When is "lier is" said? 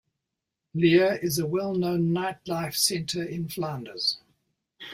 0.73-1.37